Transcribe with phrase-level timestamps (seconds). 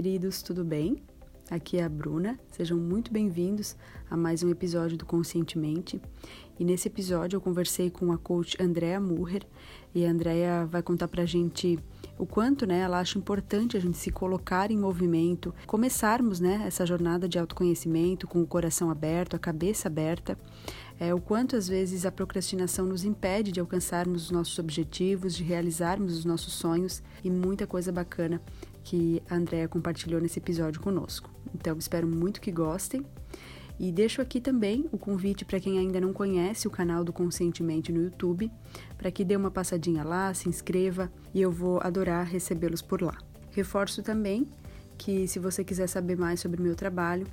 [0.00, 0.96] queridos, tudo bem?
[1.50, 3.76] Aqui é a Bruna, sejam muito bem-vindos
[4.08, 6.00] a mais um episódio do Conscientemente.
[6.58, 9.46] E nesse episódio eu conversei com a coach Andrea Murrer
[9.94, 11.78] e a Andrea vai contar pra gente
[12.18, 16.86] o quanto né, ela acha importante a gente se colocar em movimento, começarmos né, essa
[16.86, 20.38] jornada de autoconhecimento com o coração aberto, a cabeça aberta,
[20.98, 25.42] é, o quanto às vezes a procrastinação nos impede de alcançarmos os nossos objetivos, de
[25.42, 28.40] realizarmos os nossos sonhos e muita coisa bacana
[28.82, 31.30] que a Andrea compartilhou nesse episódio conosco.
[31.54, 33.04] Então, espero muito que gostem.
[33.78, 37.90] E deixo aqui também o convite para quem ainda não conhece o canal do Conscientemente
[37.90, 38.50] no YouTube,
[38.98, 43.16] para que dê uma passadinha lá, se inscreva e eu vou adorar recebê-los por lá.
[43.52, 44.46] Reforço também
[44.98, 47.26] que se você quiser saber mais sobre o meu trabalho,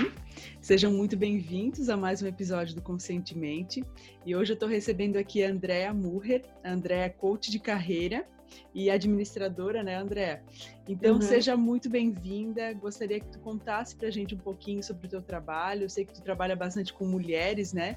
[0.60, 3.82] Sejam muito bem-vindos a mais um episódio do Conscientemente.
[4.26, 6.44] E hoje eu estou recebendo aqui a Andrea Murrer.
[6.62, 8.28] A Andrea é coach de carreira
[8.74, 10.44] e administradora, né, André?
[10.90, 11.22] Então, uhum.
[11.22, 12.74] seja muito bem-vinda.
[12.74, 15.84] Gostaria que tu contasse para a gente um pouquinho sobre o teu trabalho.
[15.84, 17.96] Eu sei que tu trabalha bastante com mulheres, né?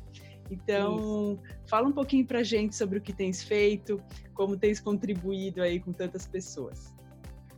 [0.49, 1.43] Então, Isso.
[1.67, 4.01] fala um pouquinho para a gente sobre o que tens feito,
[4.33, 6.97] como tens contribuído aí com tantas pessoas.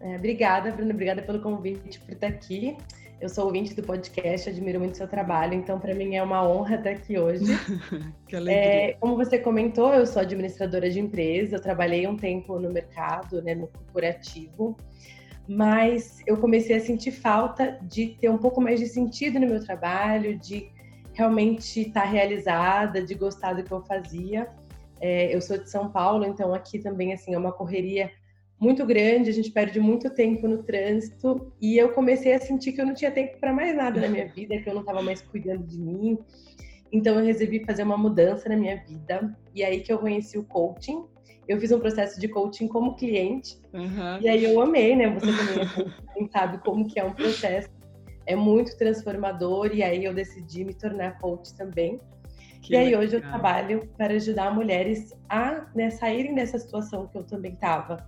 [0.01, 0.95] É, obrigada, Bruna.
[0.95, 2.79] Obrigada pelo convite por estar aqui.
[3.21, 6.77] Eu sou ouvinte do podcast, admiro muito seu trabalho, então para mim é uma honra
[6.77, 7.45] estar aqui hoje.
[8.27, 8.63] que alegria.
[8.63, 13.43] É, como você comentou, eu sou administradora de empresa, eu trabalhei um tempo no mercado,
[13.43, 14.75] né, no corporativo,
[15.47, 19.63] mas eu comecei a sentir falta de ter um pouco mais de sentido no meu
[19.63, 20.71] trabalho, de
[21.13, 24.49] realmente estar realizada, de gostar do que eu fazia.
[24.99, 28.11] É, eu sou de São Paulo, então aqui também assim é uma correria
[28.61, 32.81] muito grande, a gente perde muito tempo no trânsito e eu comecei a sentir que
[32.81, 35.23] eu não tinha tempo para mais nada na minha vida, que eu não estava mais
[35.23, 36.19] cuidando de mim.
[36.93, 40.45] Então eu resolvi fazer uma mudança na minha vida e aí que eu conheci o
[40.45, 41.05] coaching.
[41.49, 44.21] Eu fiz um processo de coaching como cliente uhum.
[44.21, 45.09] e aí eu amei, né?
[45.09, 45.65] Você também
[46.19, 47.71] é sabe como que é um processo.
[48.27, 51.99] É muito transformador e aí eu decidi me tornar coach também.
[52.61, 53.01] Que e aí legal.
[53.01, 58.07] hoje eu trabalho para ajudar mulheres a né, saírem dessa situação que eu também estava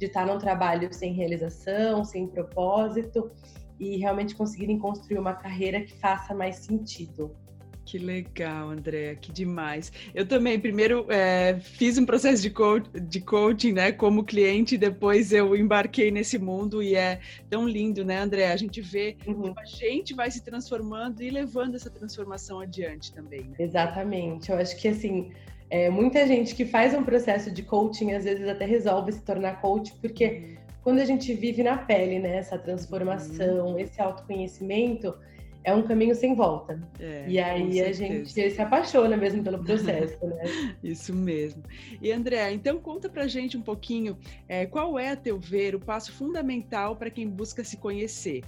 [0.00, 3.30] de estar num trabalho sem realização, sem propósito
[3.78, 7.36] e realmente conseguirem construir uma carreira que faça mais sentido.
[7.84, 9.92] Que legal, Andréa, que demais.
[10.14, 15.32] Eu também, primeiro, é, fiz um processo de, co de coaching, né, como cliente, depois
[15.32, 18.52] eu embarquei nesse mundo e é tão lindo, né, André?
[18.52, 19.34] A gente vê uhum.
[19.34, 23.40] como a gente vai se transformando e levando essa transformação adiante também.
[23.40, 23.56] Né?
[23.58, 24.50] Exatamente.
[24.50, 25.32] Eu acho que, assim,
[25.70, 29.60] é, muita gente que faz um processo de coaching, às vezes até resolve se tornar
[29.60, 33.78] coach, porque quando a gente vive na pele, né, essa transformação, uhum.
[33.78, 35.14] esse autoconhecimento,
[35.62, 36.80] é um caminho sem volta.
[36.98, 40.42] É, e aí a gente se apaixona mesmo pelo processo, né?
[40.82, 41.62] Isso mesmo.
[42.00, 44.16] E André, então conta pra gente um pouquinho
[44.48, 48.42] é, qual é, a teu ver, o passo fundamental para quem busca se conhecer.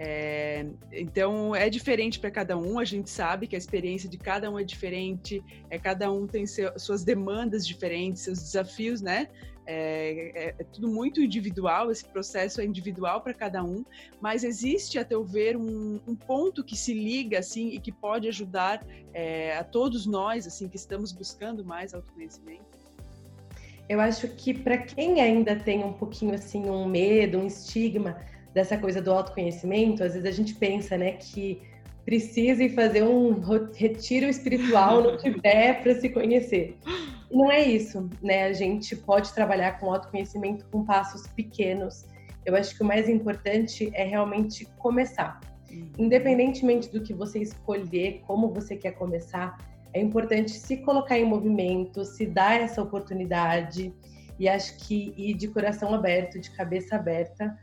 [0.00, 4.48] É, então é diferente para cada um, a gente sabe que a experiência de cada
[4.48, 9.26] um é diferente, é, cada um tem seu, suas demandas diferentes, seus desafios, né?
[9.66, 13.84] É, é, é tudo muito individual, esse processo é individual para cada um,
[14.20, 18.28] mas existe, a teu ver, um, um, ponto que se liga assim e que pode
[18.28, 22.78] ajudar é, a todos nós assim que estamos buscando mais autoconhecimento.
[23.88, 28.16] Eu acho que para quem ainda tem um pouquinho assim um medo, um estigma,
[28.58, 31.62] dessa coisa do autoconhecimento, às vezes a gente pensa, né, que
[32.04, 33.38] precisa ir fazer um
[33.72, 36.76] retiro espiritual no Tibete para se conhecer.
[37.30, 38.46] Não é isso, né?
[38.46, 42.06] A gente pode trabalhar com autoconhecimento com passos pequenos.
[42.44, 45.38] Eu acho que o mais importante é realmente começar.
[45.70, 45.92] Uhum.
[45.98, 49.56] Independentemente do que você escolher, como você quer começar,
[49.92, 53.94] é importante se colocar em movimento, se dar essa oportunidade
[54.38, 57.56] e acho que ir de coração aberto, de cabeça aberta,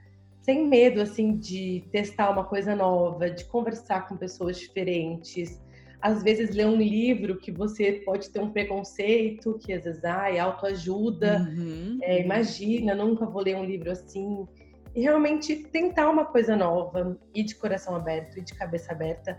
[0.46, 5.60] sem medo assim de testar uma coisa nova, de conversar com pessoas diferentes.
[6.00, 10.32] Às vezes ler um livro que você pode ter um preconceito, que às vezes ah,
[10.32, 11.98] é autoajuda, uhum.
[12.04, 14.48] é, imagina, nunca vou ler um livro assim.
[14.94, 19.36] E realmente tentar uma coisa nova, e de coração aberto, e de cabeça aberta.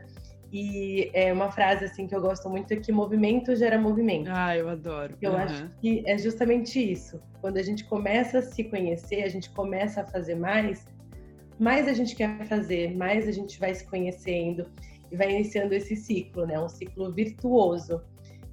[0.53, 4.29] E é uma frase assim que eu gosto muito é que movimento gera movimento.
[4.32, 5.17] Ah, eu adoro.
[5.23, 5.38] Eu uhum.
[5.38, 7.20] acho que é justamente isso.
[7.41, 10.85] Quando a gente começa a se conhecer, a gente começa a fazer mais,
[11.58, 14.67] mais a gente quer fazer, mais a gente vai se conhecendo
[15.11, 16.58] e vai iniciando esse ciclo, né?
[16.61, 18.03] Um ciclo virtuoso.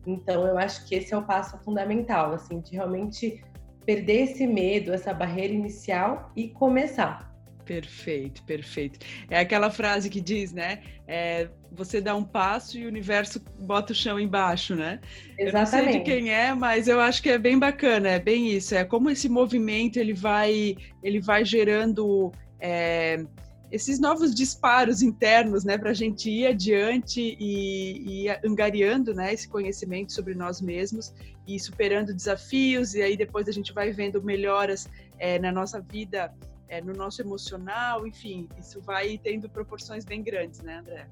[0.05, 3.41] Então, eu acho que esse é o passo fundamental, assim, de realmente
[3.85, 7.33] perder esse medo, essa barreira inicial e começar.
[7.65, 8.99] Perfeito, perfeito.
[9.29, 10.81] É aquela frase que diz, né?
[11.07, 14.99] É, você dá um passo e o universo bota o chão embaixo, né?
[15.37, 15.47] Exatamente.
[15.47, 18.49] Eu não sei de quem é, mas eu acho que é bem bacana, é bem
[18.49, 18.75] isso.
[18.75, 23.25] É como esse movimento ele vai, ele vai gerando é,
[23.73, 29.49] esses novos disparos internos, né, para a gente ir adiante e, e angariando, né, esse
[29.49, 31.11] conhecimento sobre nós mesmos
[31.47, 36.31] e superando desafios e aí depois a gente vai vendo melhoras é, na nossa vida,
[36.69, 41.07] é, no nosso emocional, enfim, isso vai tendo proporções bem grandes, né, André?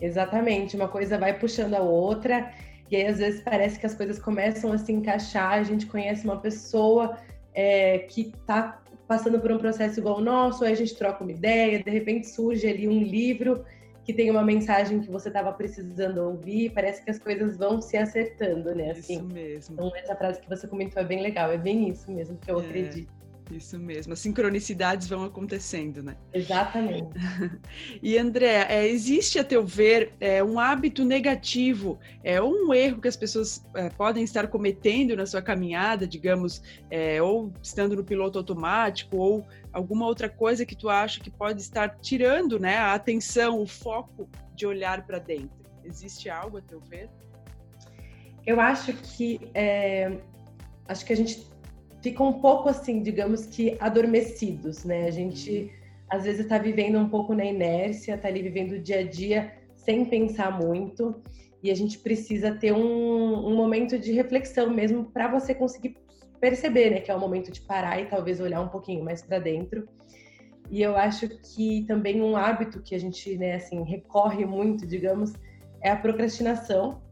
[0.00, 2.54] Exatamente, uma coisa vai puxando a outra
[2.90, 6.24] e aí às vezes parece que as coisas começam a se encaixar, a gente conhece
[6.24, 7.18] uma pessoa
[7.52, 11.32] é, que está passando por um processo igual o nosso, aí a gente troca uma
[11.32, 13.64] ideia, de repente surge ali um livro
[14.04, 17.96] que tem uma mensagem que você estava precisando ouvir, parece que as coisas vão se
[17.96, 18.92] acertando, né?
[18.92, 19.74] Assim, isso mesmo.
[19.74, 22.58] Então, essa frase que você comentou é bem legal, é bem isso mesmo que eu
[22.58, 22.64] é.
[22.64, 23.17] acredito.
[23.50, 26.16] Isso mesmo, as sincronicidades vão acontecendo, né?
[26.34, 27.08] Exatamente.
[28.02, 33.08] e André, é, existe a teu ver é, um hábito negativo, é um erro que
[33.08, 38.38] as pessoas é, podem estar cometendo na sua caminhada, digamos, é, ou estando no piloto
[38.38, 43.62] automático, ou alguma outra coisa que tu acha que pode estar tirando, né, a atenção,
[43.62, 45.58] o foco de olhar para dentro?
[45.82, 47.08] Existe algo a teu ver?
[48.46, 50.18] Eu acho que é,
[50.86, 51.46] acho que a gente
[52.08, 55.06] ficam um pouco assim, digamos que adormecidos, né?
[55.06, 55.70] A gente
[56.08, 59.52] às vezes está vivendo um pouco na inércia, está ali vivendo o dia a dia
[59.74, 61.22] sem pensar muito,
[61.62, 65.96] e a gente precisa ter um, um momento de reflexão mesmo para você conseguir
[66.40, 69.38] perceber, né, que é o momento de parar e talvez olhar um pouquinho mais para
[69.38, 69.86] dentro.
[70.70, 75.32] E eu acho que também um hábito que a gente, né, assim, recorre muito, digamos,
[75.82, 77.02] é a procrastinação,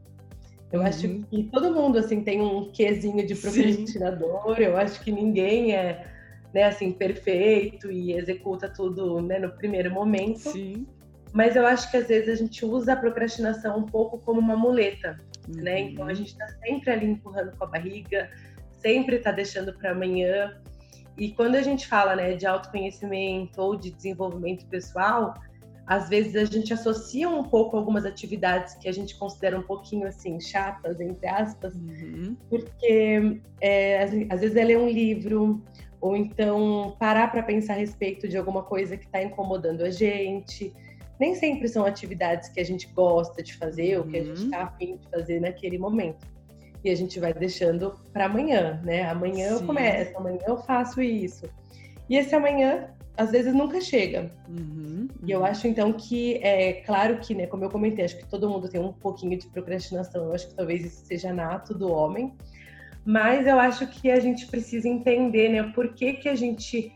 [0.73, 0.87] eu uhum.
[0.87, 4.57] acho que todo mundo assim tem um quesinho de procrastinador.
[4.57, 4.63] Sim.
[4.63, 6.07] Eu acho que ninguém é
[6.53, 10.51] né, assim perfeito e executa tudo né, no primeiro momento.
[10.51, 10.87] Sim.
[11.33, 14.57] Mas eu acho que às vezes a gente usa a procrastinação um pouco como uma
[14.57, 15.63] muleta, uhum.
[15.63, 15.81] né?
[15.81, 18.31] Então a gente está sempre ali empurrando com a barriga,
[18.79, 20.57] sempre está deixando para amanhã.
[21.17, 25.35] E quando a gente fala, né, de autoconhecimento ou de desenvolvimento pessoal,
[25.87, 30.09] às vezes a gente associa um pouco algumas atividades que a gente considera um pouquinho
[30.09, 32.37] assim chatas, entre aspas, uhum.
[32.51, 35.63] porque é, às vezes é ler um livro,
[36.01, 40.75] ou então parar para pensar a respeito de alguma coisa que está incomodando a gente.
[41.21, 44.05] Nem sempre são atividades que a gente gosta de fazer, uhum.
[44.05, 46.27] ou que a gente está afim de fazer naquele momento.
[46.85, 49.09] E a gente vai deixando para amanhã, né?
[49.09, 49.61] Amanhã Sim.
[49.61, 51.49] eu começo, amanhã eu faço isso.
[52.09, 54.31] E esse amanhã às vezes nunca chega.
[54.49, 55.09] Uhum, uhum.
[55.25, 55.47] E eu uhum.
[55.47, 58.81] acho então que é claro que, né, como eu comentei, acho que todo mundo tem
[58.81, 60.27] um pouquinho de procrastinação.
[60.27, 62.35] Eu acho que talvez isso seja nato do homem,
[63.05, 66.95] mas eu acho que a gente precisa entender, né, por que que a gente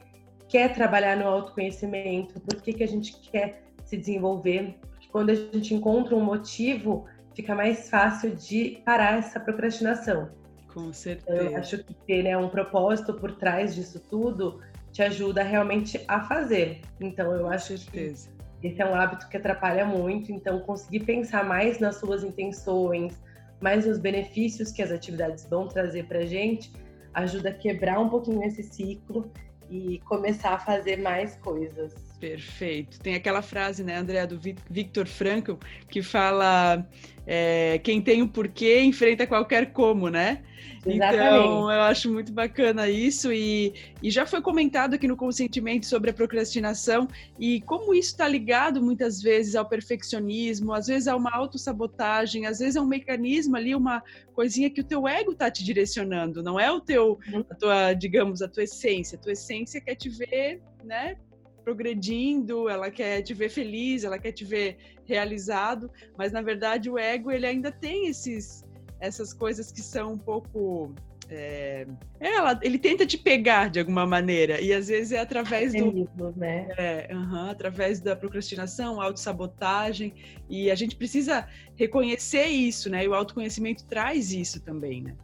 [0.48, 5.34] quer trabalhar no autoconhecimento, por que que a gente quer se desenvolver, porque quando a
[5.34, 10.28] gente encontra um motivo, fica mais fácil de parar essa procrastinação.
[10.72, 11.42] Com certeza.
[11.42, 14.60] Eu acho que ter né, um propósito por trás disso tudo
[14.92, 16.80] te ajuda realmente a fazer.
[17.00, 18.14] Então, eu acho que
[18.62, 20.32] esse é um hábito que atrapalha muito.
[20.32, 23.18] Então, conseguir pensar mais nas suas intenções,
[23.60, 26.72] mais nos benefícios que as atividades vão trazer para gente,
[27.14, 29.30] ajuda a quebrar um pouquinho esse ciclo
[29.70, 31.94] e começar a fazer mais coisas.
[32.18, 32.98] Perfeito.
[33.00, 35.54] Tem aquela frase, né, André, do Victor Frankl,
[35.88, 36.86] que fala
[37.32, 40.42] é, quem tem o um porquê enfrenta qualquer como, né?
[40.84, 41.14] Exatamente.
[41.14, 43.72] Então, eu acho muito bacana isso e,
[44.02, 47.06] e já foi comentado aqui no Conscientemente sobre a procrastinação
[47.38, 52.58] e como isso está ligado muitas vezes ao perfeccionismo, às vezes a uma autossabotagem, às
[52.58, 54.02] vezes é um mecanismo ali, uma
[54.34, 57.16] coisinha que o teu ego está te direcionando, não é o teu,
[57.48, 59.16] a tua, digamos, a tua essência.
[59.16, 61.16] A tua essência quer te ver, né,
[61.62, 64.76] progredindo, ela quer te ver feliz, ela quer te ver
[65.10, 68.64] realizado, mas na verdade o ego ele ainda tem esses
[69.00, 70.94] essas coisas que são um pouco
[71.32, 71.86] é,
[72.18, 76.68] ela, ele tenta te pegar de alguma maneira e às vezes é através do né?
[76.76, 77.08] é,
[77.48, 80.12] através da procrastinação, autossabotagem
[80.48, 83.04] e a gente precisa reconhecer isso, né?
[83.04, 85.14] E o autoconhecimento traz isso também, né?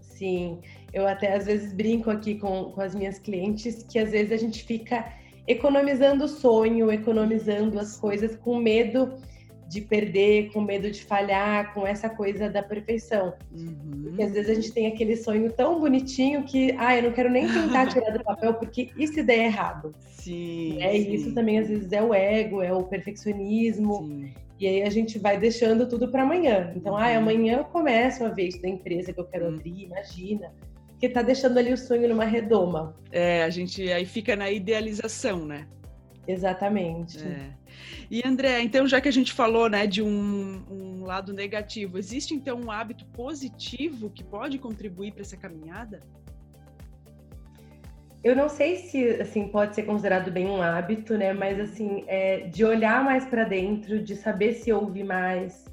[0.00, 0.60] Sim,
[0.92, 4.36] eu até às vezes brinco aqui com, com as minhas clientes que às vezes a
[4.36, 5.10] gente fica
[5.46, 9.14] economizando o sonho, economizando as coisas com medo
[9.68, 13.34] de perder, com medo de falhar, com essa coisa da perfeição.
[13.52, 14.02] Uhum.
[14.04, 17.30] Porque às vezes a gente tem aquele sonho tão bonitinho que, ah, eu não quero
[17.30, 19.92] nem tentar tirar do papel, porque e se der errado?
[20.08, 20.80] Sim.
[20.80, 21.12] É, sim.
[21.12, 24.06] isso também às vezes é o ego, é o perfeccionismo.
[24.06, 24.32] Sim.
[24.58, 26.72] E aí a gente vai deixando tudo para amanhã.
[26.74, 26.98] Então, uhum.
[26.98, 29.54] ah, amanhã eu começo a ver isso da empresa que eu quero uhum.
[29.54, 30.52] abrir, imagina.
[30.96, 32.96] Porque tá deixando ali o sonho numa redoma.
[33.12, 35.66] É, a gente aí fica na idealização, né?
[36.26, 37.22] Exatamente.
[37.22, 37.50] É.
[38.10, 42.34] E André, então já que a gente falou, né, de um, um lado negativo, existe
[42.34, 46.00] então um hábito positivo que pode contribuir para essa caminhada?
[48.24, 51.34] Eu não sei se assim pode ser considerado bem um hábito, né?
[51.34, 55.66] Mas assim, é, de olhar mais para dentro, de saber se ouvir mais,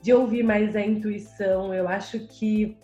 [0.00, 1.74] de ouvir mais a intuição.
[1.74, 2.74] Eu acho que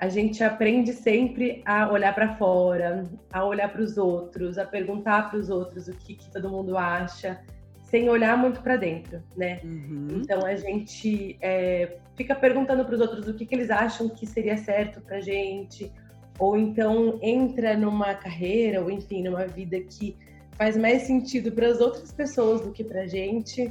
[0.00, 5.30] a gente aprende sempre a olhar para fora, a olhar para os outros, a perguntar
[5.30, 7.38] para os outros o que, que, todo mundo acha,
[7.82, 9.60] sem olhar muito para dentro, né?
[9.62, 10.08] Uhum.
[10.12, 14.26] Então a gente é, fica perguntando para os outros o que, que eles acham que
[14.26, 15.92] seria certo para gente,
[16.38, 20.16] ou então entra numa carreira, ou enfim, numa vida que
[20.52, 23.70] faz mais sentido para as outras pessoas do que para gente.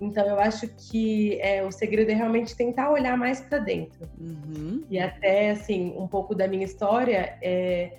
[0.00, 4.08] Então eu acho que é, o segredo é realmente tentar olhar mais para dentro.
[4.18, 4.84] Uhum.
[4.88, 7.98] E até assim, um pouco da minha história, é,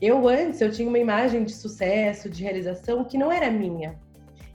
[0.00, 3.98] eu antes eu tinha uma imagem de sucesso, de realização que não era minha.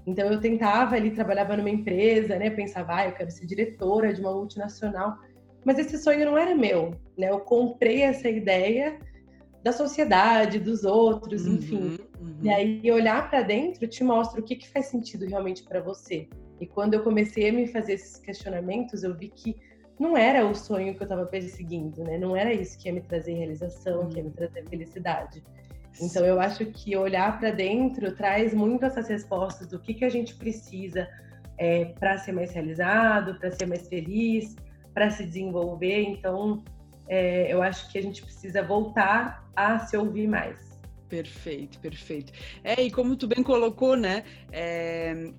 [0.05, 2.50] Então eu tentava ali, trabalhava numa empresa, né?
[2.50, 5.17] Pensava, ah, eu quero ser diretora de uma multinacional.
[5.65, 7.29] Mas esse sonho não era meu, né?
[7.29, 9.00] Eu comprei essa ideia
[9.63, 11.97] da sociedade, dos outros, uhum, enfim.
[12.19, 12.38] Uhum.
[12.43, 16.27] E aí olhar para dentro te mostra o que, que faz sentido realmente para você.
[16.60, 19.55] E quando eu comecei a me fazer esses questionamentos, eu vi que
[20.00, 22.17] não era o sonho que eu estava perseguindo, né?
[22.17, 25.43] Não era isso que ia me trazer realização, que ia me trazer felicidade.
[26.01, 30.10] Então eu acho que olhar para dentro traz muito essas respostas do que que a
[30.10, 31.07] gente precisa
[31.57, 34.55] é, para ser mais realizado, para ser mais feliz,
[34.93, 36.01] para se desenvolver.
[36.01, 36.63] Então
[37.07, 40.74] é, eu acho que a gente precisa voltar a se ouvir mais.
[41.07, 42.33] Perfeito, perfeito.
[42.63, 44.24] É, e como tu bem colocou, né?
[44.51, 45.31] É,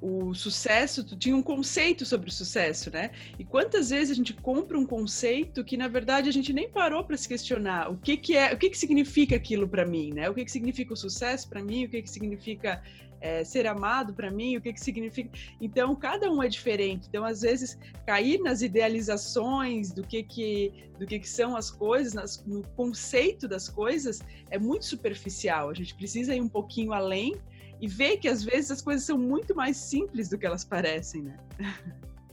[0.00, 3.10] o sucesso, tu tinha um conceito sobre o sucesso, né?
[3.38, 7.04] E quantas vezes a gente compra um conceito que na verdade a gente nem parou
[7.04, 10.30] para se questionar o que que é, o que que significa aquilo para mim, né?
[10.30, 12.82] O que que significa o sucesso para mim, o que que significa
[13.20, 15.30] é, ser amado para mim, o que que significa.
[15.60, 17.06] Então cada um é diferente.
[17.08, 17.76] Então às vezes
[18.06, 23.48] cair nas idealizações do que que do que que são as coisas, nas, no conceito
[23.48, 25.70] das coisas é muito superficial.
[25.70, 27.34] A gente precisa ir um pouquinho além
[27.80, 31.22] e ver que às vezes as coisas são muito mais simples do que elas parecem,
[31.22, 31.36] né?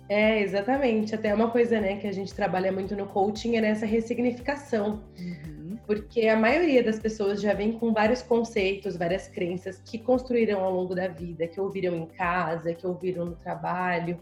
[0.07, 1.15] É, exatamente.
[1.15, 5.03] Até uma coisa, né, que a gente trabalha muito no coaching é nessa ressignificação.
[5.17, 5.77] Uhum.
[5.85, 10.73] Porque a maioria das pessoas já vem com vários conceitos, várias crenças que construíram ao
[10.73, 14.19] longo da vida, que ouviram em casa, que ouviram no trabalho.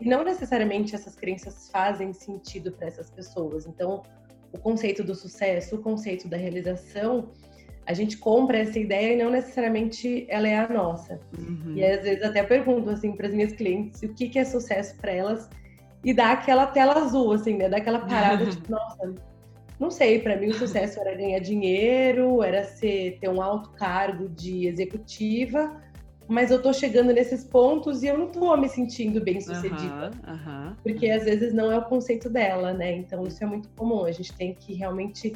[0.00, 3.66] E não necessariamente essas crenças fazem sentido para essas pessoas.
[3.66, 4.02] Então,
[4.52, 7.30] o conceito do sucesso, o conceito da realização,
[7.88, 11.18] a gente compra essa ideia e não necessariamente ela é a nossa.
[11.38, 11.72] Uhum.
[11.74, 14.94] E às vezes até pergunto assim para as minhas clientes o que, que é sucesso
[14.98, 15.48] para elas
[16.04, 17.66] e dá aquela tela azul, assim, né?
[17.66, 19.14] Daquela parada tipo, nossa,
[19.80, 24.28] não sei, para mim o sucesso era ganhar dinheiro, era ser, ter um alto cargo
[24.28, 25.80] de executiva,
[26.28, 30.10] mas eu tô chegando nesses pontos e eu não tô me sentindo bem sucedida.
[30.28, 32.92] Uhum, porque às vezes não é o conceito dela, né?
[32.96, 34.04] Então isso é muito comum.
[34.04, 35.32] A gente tem que realmente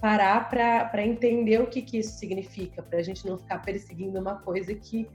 [0.00, 4.36] parar para entender o que, que isso significa, para a gente não ficar perseguindo uma
[4.36, 5.08] coisa que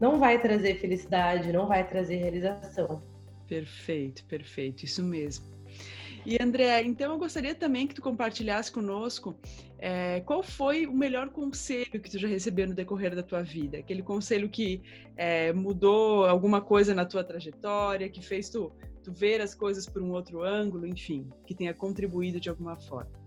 [0.00, 3.02] não vai trazer felicidade, não vai trazer realização.
[3.46, 5.52] Perfeito, perfeito, isso mesmo.
[6.24, 9.36] E André, então eu gostaria também que tu compartilhasse conosco
[9.78, 13.78] é, qual foi o melhor conselho que tu já recebeu no decorrer da tua vida?
[13.78, 14.80] Aquele conselho que
[15.16, 18.72] é, mudou alguma coisa na tua trajetória, que fez tu,
[19.02, 23.21] tu ver as coisas por um outro ângulo, enfim, que tenha contribuído de alguma forma.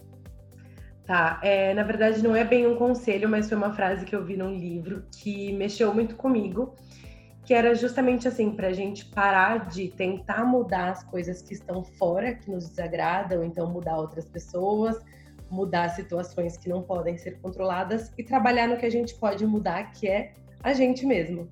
[1.06, 4.26] Tá, é, na verdade não é bem um conselho, mas foi uma frase que eu
[4.26, 6.74] vi num livro que mexeu muito comigo,
[7.44, 11.84] que era justamente assim, para a gente parar de tentar mudar as coisas que estão
[11.84, 14.98] fora, que nos desagradam, então mudar outras pessoas,
[15.48, 19.92] mudar situações que não podem ser controladas e trabalhar no que a gente pode mudar,
[19.92, 20.34] que é
[20.64, 21.48] a gente mesmo.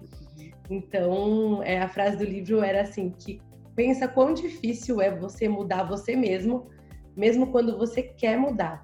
[0.67, 3.39] Então, é, a frase do livro era assim, que
[3.75, 6.67] pensa quão difícil é você mudar você mesmo,
[7.15, 8.83] mesmo quando você quer mudar.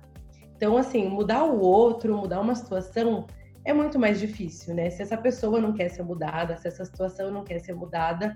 [0.60, 3.26] Então, assim, mudar o outro, mudar uma situação
[3.64, 4.90] é muito mais difícil, né?
[4.90, 8.36] Se essa pessoa não quer ser mudada, se essa situação não quer ser mudada,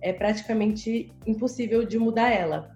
[0.00, 2.70] é praticamente impossível de mudar ela.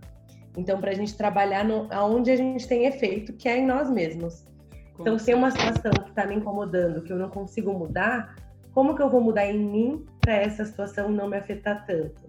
[0.57, 3.89] Então, para a gente trabalhar no, aonde a gente tem efeito, que é em nós
[3.89, 4.45] mesmos.
[4.99, 8.35] então, se tem uma situação que está me incomodando, que eu não consigo mudar,
[8.75, 12.21] como que eu vou mudar em mim para essa situação não me afetar tanto?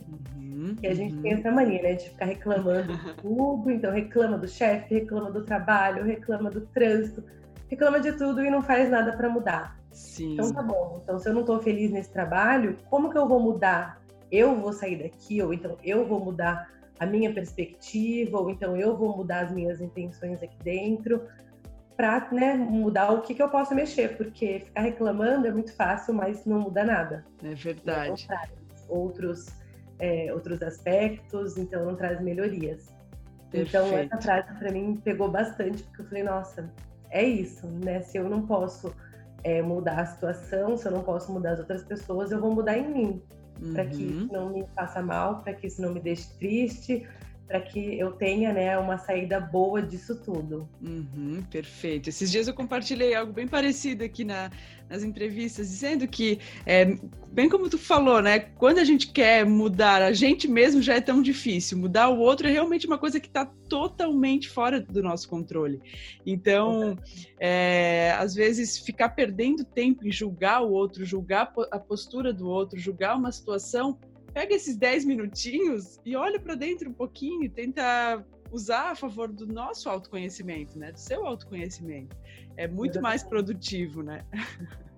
[0.60, 0.70] Uhum.
[0.70, 1.22] Uhum, e a gente uhum.
[1.22, 5.44] tem essa mania, né, de ficar reclamando de tudo, então reclama do chefe, reclama do
[5.44, 7.24] trabalho, reclama do trânsito,
[7.70, 9.80] reclama de tudo e não faz nada para mudar.
[9.92, 10.34] Sim.
[10.34, 11.00] Então tá bom.
[11.04, 14.02] Então se eu não estou feliz nesse trabalho, como que eu vou mudar?
[14.32, 18.96] Eu vou sair daqui ou então eu vou mudar a minha perspectiva ou então eu
[18.96, 21.24] vou mudar as minhas intenções aqui dentro
[21.96, 26.14] para né, mudar o que, que eu posso mexer, porque ficar reclamando é muito fácil,
[26.14, 27.26] mas não muda nada.
[27.44, 28.26] É verdade.
[28.88, 29.48] outros,
[30.00, 32.88] é, outros aspectos, então não traz melhorias.
[33.52, 33.70] Perfeito.
[33.70, 36.72] Então essa frase para mim pegou bastante, porque eu falei, nossa,
[37.10, 38.02] é isso, né?
[38.02, 38.94] Se eu não posso
[39.44, 42.78] é, mudar a situação, se eu não posso mudar as outras pessoas, eu vou mudar
[42.78, 43.22] em mim.
[43.62, 43.74] Uhum.
[43.74, 47.08] Para que isso não me faça mal, para que isso não me deixe triste,
[47.50, 50.70] para que eu tenha né, uma saída boa disso tudo.
[50.80, 52.08] Uhum, perfeito.
[52.08, 54.52] Esses dias eu compartilhei algo bem parecido aqui na,
[54.88, 56.96] nas entrevistas, dizendo que, é,
[57.32, 58.40] bem como tu falou, né?
[58.40, 61.80] Quando a gente quer mudar a gente mesmo já é tão difícil.
[61.80, 65.82] Mudar o outro é realmente uma coisa que está totalmente fora do nosso controle.
[66.24, 66.96] Então,
[67.40, 72.78] é, às vezes, ficar perdendo tempo em julgar o outro, julgar a postura do outro,
[72.78, 73.98] julgar uma situação
[74.34, 79.32] pega esses 10 minutinhos e olha para dentro um pouquinho e tenta usar a favor
[79.32, 80.92] do nosso autoconhecimento, né?
[80.92, 82.16] Do seu autoconhecimento.
[82.58, 83.02] É muito Exatamente.
[83.02, 84.24] mais produtivo, né?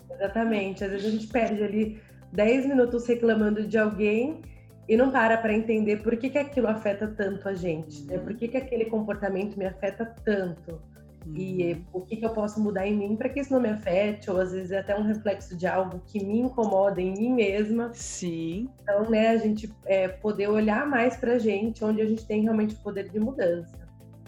[0.10, 0.84] Exatamente.
[0.84, 4.42] Às vezes a gente perde ali 10 minutos reclamando de alguém
[4.88, 8.18] e não para para entender por que, que aquilo afeta tanto a gente, né?
[8.18, 10.82] Por que, que aquele comportamento me afeta tanto.
[11.26, 11.84] E uhum.
[11.94, 14.40] o que, que eu posso mudar em mim para que isso não me afete, ou
[14.40, 17.92] às vezes é até um reflexo de algo que me incomoda em mim mesma.
[17.94, 18.70] Sim.
[18.82, 22.42] Então, né, a gente é, poder olhar mais para a gente, onde a gente tem
[22.42, 23.78] realmente o poder de mudança.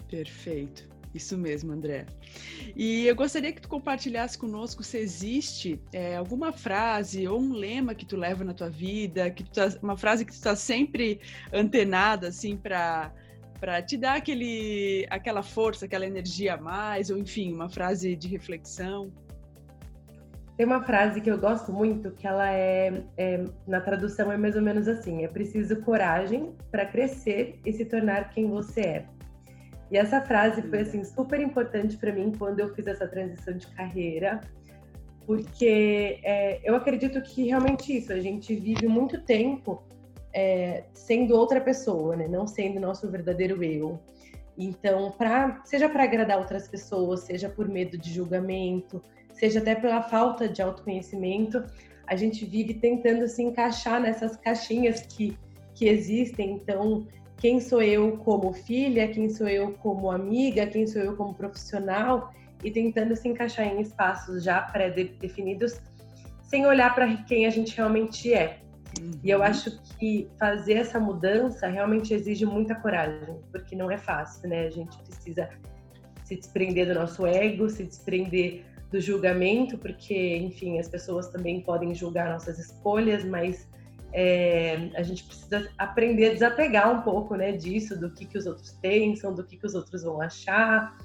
[0.08, 0.94] Perfeito.
[1.14, 2.06] Isso mesmo, André.
[2.74, 7.94] E eu gostaria que tu compartilhasse conosco se existe é, alguma frase ou um lema
[7.94, 11.20] que tu leva na tua vida, que tá, uma frase que tu está sempre
[11.52, 13.12] antenada assim para
[13.60, 18.28] para te dar aquele, aquela força, aquela energia a mais, ou enfim, uma frase de
[18.28, 19.12] reflexão?
[20.56, 24.54] Tem uma frase que eu gosto muito, que ela é, é na tradução é mais
[24.54, 29.04] ou menos assim: é preciso coragem para crescer e se tornar quem você é.
[29.90, 33.66] E essa frase foi assim super importante para mim quando eu fiz essa transição de
[33.68, 34.40] carreira,
[35.26, 39.82] porque é, eu acredito que realmente isso a gente vive muito tempo
[40.34, 42.26] é, sendo outra pessoa, né?
[42.26, 44.00] Não sendo nosso verdadeiro eu.
[44.58, 50.02] Então, pra, seja para agradar outras pessoas, seja por medo de julgamento, seja até pela
[50.02, 51.64] falta de autoconhecimento,
[52.06, 55.36] a gente vive tentando se encaixar nessas caixinhas que,
[55.74, 56.52] que existem.
[56.52, 61.34] Então, quem sou eu como filha, quem sou eu como amiga, quem sou eu como
[61.34, 65.80] profissional, e tentando se encaixar em espaços já pré-definidos,
[66.42, 68.63] sem olhar para quem a gente realmente é.
[69.00, 69.12] Uhum.
[69.22, 74.48] E eu acho que fazer essa mudança realmente exige muita coragem, porque não é fácil,
[74.48, 74.66] né?
[74.66, 75.48] A gente precisa
[76.24, 81.94] se desprender do nosso ego, se desprender do julgamento, porque, enfim, as pessoas também podem
[81.94, 83.68] julgar nossas escolhas, mas
[84.12, 88.46] é, a gente precisa aprender a desapegar um pouco, né, disso, do que, que os
[88.46, 90.96] outros pensam, do que, que os outros vão achar.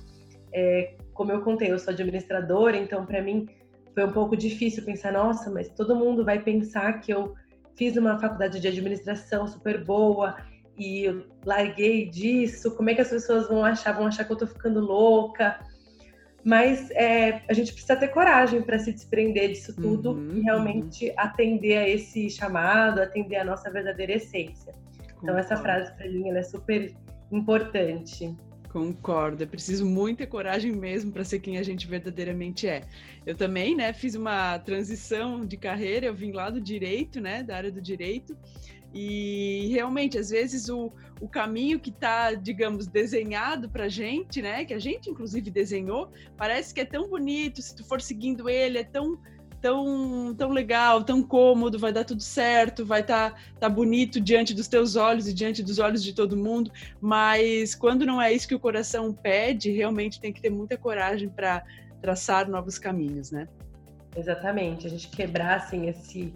[0.54, 3.48] É, como eu contei, eu sou administradora, então para mim
[3.94, 7.34] foi um pouco difícil pensar, nossa, mas todo mundo vai pensar que eu
[7.80, 10.36] fiz uma faculdade de administração super boa
[10.78, 13.94] e eu larguei disso, como é que as pessoas vão achar?
[13.94, 15.60] Vão achar que eu tô ficando louca.
[16.44, 21.08] Mas é, a gente precisa ter coragem para se desprender disso tudo uhum, e realmente
[21.08, 21.16] uhum.
[21.18, 24.74] atender a esse chamado, atender a nossa verdadeira essência.
[25.22, 26.94] Então, essa frase para mim é super
[27.32, 28.36] importante.
[28.70, 32.84] Concordo, é preciso muita coragem mesmo para ser quem a gente verdadeiramente é.
[33.26, 37.58] Eu também, né, fiz uma transição de carreira, eu vim lá do direito, né, da
[37.58, 38.38] área do direito,
[38.94, 44.64] e realmente, às vezes, o, o caminho que está, digamos, desenhado para a gente, né,
[44.66, 48.78] que a gente inclusive desenhou, parece que é tão bonito, se tu for seguindo ele,
[48.78, 49.20] é tão
[49.62, 54.54] tão, tão legal, tão cômodo, vai dar tudo certo, vai estar tá, tá bonito diante
[54.54, 58.48] dos teus olhos e diante dos olhos de todo mundo, mas quando não é isso
[58.48, 61.64] que o coração pede, realmente tem que ter muita coragem para
[62.02, 63.48] traçar novos caminhos, né?
[64.16, 66.34] Exatamente, a gente quebrar assim esse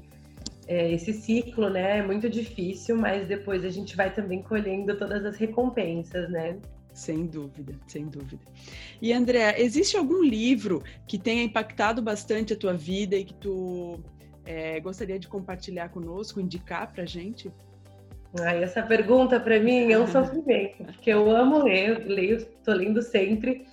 [0.67, 5.25] é, esse ciclo, né, é muito difícil, mas depois a gente vai também colhendo todas
[5.25, 6.57] as recompensas, né?
[6.93, 8.41] Sem dúvida, sem dúvida.
[9.01, 13.99] E André, existe algum livro que tenha impactado bastante a tua vida e que tu
[14.45, 17.51] é, gostaria de compartilhar conosco, indicar para gente?
[18.39, 23.01] Ah, essa pergunta para mim é um sofrimento, porque eu amo ler, leio, estou lendo
[23.01, 23.65] sempre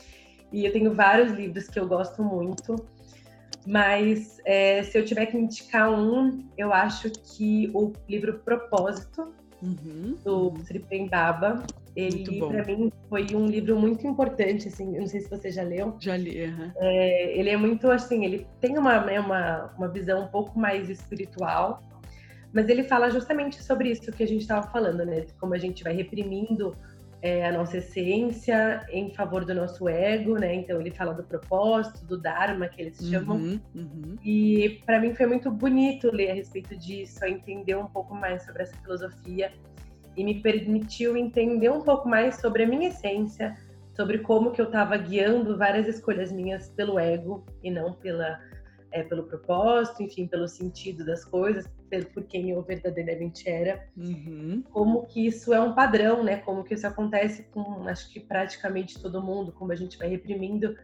[0.52, 2.76] e eu tenho vários livros que eu gosto muito.
[3.66, 10.16] Mas é, se eu tiver que indicar um, eu acho que o livro Propósito uhum.
[10.25, 11.62] do Sri Baba.
[11.96, 15.62] Ele, para mim, foi um livro muito importante, assim, eu não sei se você já
[15.62, 15.96] leu.
[15.99, 16.70] Já li, uhum.
[16.77, 20.88] é, Ele é muito, assim, ele tem uma, né, uma, uma visão um pouco mais
[20.88, 21.83] espiritual,
[22.53, 25.27] mas ele fala justamente sobre isso que a gente estava falando, né?
[25.38, 26.77] Como a gente vai reprimindo
[27.22, 30.54] é, a nossa essência em favor do nosso ego, né?
[30.54, 33.37] Então ele fala do propósito, do Dharma, que eles chamam.
[33.37, 34.16] Uhum, uhum.
[34.24, 38.62] E para mim foi muito bonito ler a respeito disso, entender um pouco mais sobre
[38.62, 39.52] essa filosofia
[40.16, 43.56] e me permitiu entender um pouco mais sobre a minha essência,
[43.94, 48.40] sobre como que eu estava guiando várias escolhas minhas pelo ego e não pela
[48.92, 51.68] é, pelo propósito, enfim, pelo sentido das coisas,
[52.12, 53.85] por quem eu verdadeiramente era.
[53.96, 54.62] Uhum.
[54.70, 56.37] Como que isso é um padrão, né?
[56.38, 60.74] Como que isso acontece com, acho que praticamente todo mundo, como a gente vai reprimindo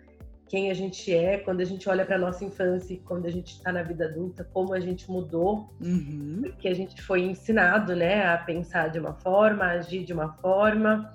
[0.48, 3.72] quem a gente é quando a gente olha para nossa infância quando a gente está
[3.72, 6.42] na vida adulta, como a gente mudou, uhum.
[6.42, 10.32] porque a gente foi ensinado, né, a pensar de uma forma, a agir de uma
[10.34, 11.12] forma.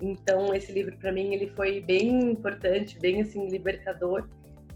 [0.00, 4.28] Então esse livro para mim ele foi bem importante, bem assim libertador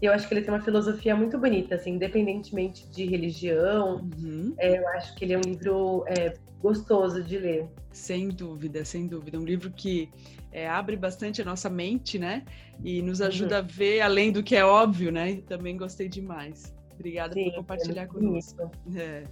[0.05, 4.01] eu acho que ele tem uma filosofia muito bonita, assim, independentemente de religião.
[4.17, 4.53] Uhum.
[4.57, 7.67] É, eu acho que ele é um livro é, gostoso de ler.
[7.91, 9.39] Sem dúvida, sem dúvida.
[9.39, 10.09] Um livro que
[10.51, 12.43] é, abre bastante a nossa mente, né?
[12.83, 13.27] E nos uhum.
[13.27, 13.59] ajuda uhum.
[13.59, 15.41] a ver além do que é óbvio, né?
[15.47, 16.73] também gostei demais.
[16.93, 18.71] Obrigada Sim, por compartilhar conosco.
[18.95, 19.23] É.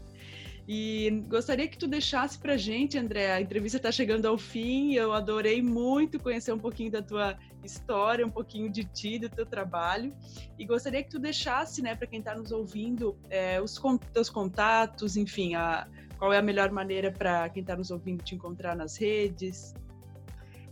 [0.68, 4.94] E gostaria que tu deixasse para gente, André, a entrevista está chegando ao fim.
[4.94, 9.46] Eu adorei muito conhecer um pouquinho da tua história, um pouquinho de ti, do teu
[9.46, 10.14] trabalho.
[10.58, 13.80] E gostaria que tu deixasse, né, para quem está nos ouvindo, é, os
[14.14, 18.36] teus contatos, enfim, a, qual é a melhor maneira para quem está nos ouvindo te
[18.36, 19.74] encontrar nas redes.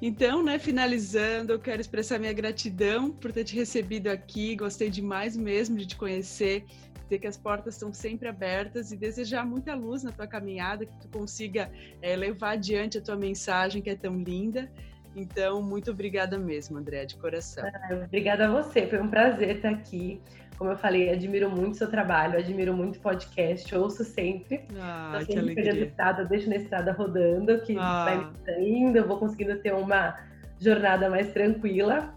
[0.00, 5.36] Então, né, finalizando, eu quero expressar minha gratidão por ter te recebido aqui, gostei demais
[5.36, 6.64] mesmo de te conhecer,
[7.12, 10.96] dizer que as portas estão sempre abertas e desejar muita luz na tua caminhada, que
[10.98, 11.70] tu consiga
[12.00, 14.70] é, levar adiante a tua mensagem que é tão linda.
[15.14, 17.64] Então, muito obrigada mesmo, André, de coração.
[17.66, 20.20] Ah, obrigada a você, foi um prazer estar aqui.
[20.56, 24.64] Como eu falei, admiro muito o seu trabalho, admiro muito o podcast, ouço sempre.
[24.80, 28.04] Ah, Tô sempre pegando estrada, deixo na estrada rodando, que ah.
[28.04, 30.18] vai me saindo, eu vou conseguindo ter uma
[30.58, 32.14] jornada mais tranquila.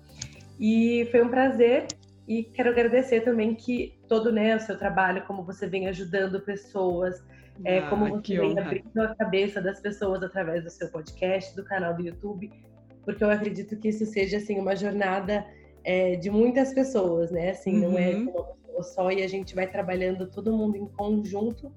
[0.57, 1.87] E foi um prazer
[2.27, 7.23] e quero agradecer também que todo né, o seu trabalho, como você vem ajudando pessoas,
[7.63, 11.63] é, ah, como você vem abrindo a cabeça das pessoas através do seu podcast, do
[11.63, 12.51] canal do YouTube,
[13.03, 15.45] porque eu acredito que isso seja assim uma jornada
[15.83, 17.51] é, de muitas pessoas, né?
[17.51, 17.91] Assim, uhum.
[17.91, 18.21] não é uhum.
[18.23, 21.71] uma pessoa só e a gente vai trabalhando todo mundo em conjunto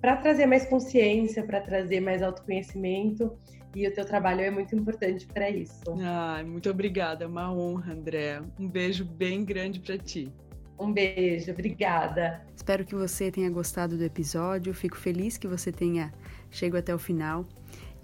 [0.00, 3.36] para trazer mais consciência, para trazer mais autoconhecimento
[3.74, 5.82] e o teu trabalho é muito importante para isso.
[6.02, 8.40] Ah, muito obrigada, é uma honra, André.
[8.58, 10.32] Um beijo bem grande para ti.
[10.78, 12.40] Um beijo, obrigada.
[12.54, 14.72] Espero que você tenha gostado do episódio.
[14.72, 16.12] Fico feliz que você tenha
[16.50, 17.44] chegado até o final.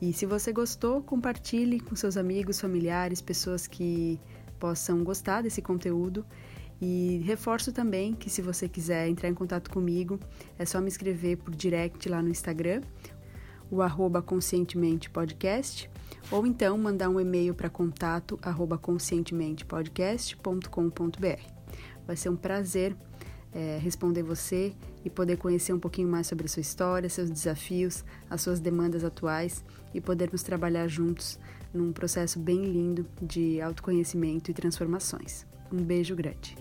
[0.03, 4.19] E se você gostou, compartilhe com seus amigos, familiares, pessoas que
[4.59, 6.27] possam gostar desse conteúdo.
[6.81, 10.19] E reforço também que se você quiser entrar em contato comigo,
[10.59, 12.83] é só me escrever por direct lá no Instagram
[13.71, 15.91] o arroba conscientemente podcast,
[16.31, 21.54] ou então mandar um e-mail para contato arroba conscientementepodcast.com.br.
[22.07, 22.97] Vai ser um prazer
[23.55, 28.05] é, responder você e poder conhecer um pouquinho mais sobre a sua história, seus desafios,
[28.29, 29.65] as suas demandas atuais
[29.95, 31.39] e podermos trabalhar juntos
[31.73, 35.47] num processo bem lindo de autoconhecimento e transformações.
[35.73, 36.57] Um beijo grande.